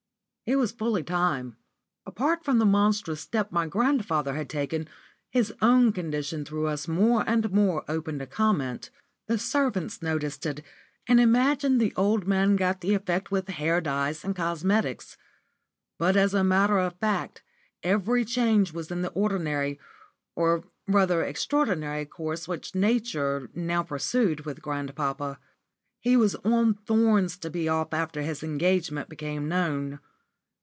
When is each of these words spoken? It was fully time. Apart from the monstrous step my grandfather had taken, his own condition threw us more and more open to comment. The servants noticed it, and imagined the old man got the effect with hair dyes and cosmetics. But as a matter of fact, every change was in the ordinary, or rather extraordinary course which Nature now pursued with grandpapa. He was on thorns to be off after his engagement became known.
It 0.47 0.57
was 0.59 0.73
fully 0.73 1.01
time. 1.01 1.55
Apart 2.05 2.43
from 2.43 2.57
the 2.59 2.65
monstrous 2.65 3.21
step 3.21 3.53
my 3.53 3.67
grandfather 3.67 4.33
had 4.35 4.49
taken, 4.49 4.85
his 5.29 5.53
own 5.61 5.93
condition 5.93 6.43
threw 6.43 6.67
us 6.67 6.89
more 6.89 7.23
and 7.25 7.49
more 7.53 7.85
open 7.87 8.19
to 8.19 8.25
comment. 8.27 8.89
The 9.27 9.37
servants 9.39 10.01
noticed 10.01 10.45
it, 10.45 10.61
and 11.07 11.21
imagined 11.21 11.79
the 11.79 11.93
old 11.95 12.27
man 12.27 12.57
got 12.57 12.81
the 12.81 12.93
effect 12.95 13.31
with 13.31 13.47
hair 13.47 13.79
dyes 13.79 14.25
and 14.25 14.35
cosmetics. 14.35 15.15
But 15.97 16.17
as 16.17 16.33
a 16.33 16.43
matter 16.43 16.79
of 16.79 16.97
fact, 16.99 17.41
every 17.81 18.25
change 18.25 18.73
was 18.73 18.91
in 18.91 19.03
the 19.03 19.11
ordinary, 19.11 19.79
or 20.35 20.65
rather 20.85 21.23
extraordinary 21.23 22.03
course 22.03 22.45
which 22.49 22.75
Nature 22.75 23.49
now 23.53 23.83
pursued 23.83 24.41
with 24.41 24.61
grandpapa. 24.61 25.39
He 26.01 26.17
was 26.17 26.35
on 26.43 26.73
thorns 26.73 27.37
to 27.37 27.49
be 27.49 27.69
off 27.69 27.93
after 27.93 28.21
his 28.21 28.43
engagement 28.43 29.07
became 29.07 29.47
known. 29.47 29.99